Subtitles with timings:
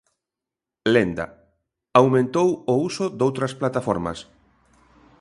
[0.93, 1.25] Lenda:
[2.01, 4.19] Aumentou o uso doutras plataformas.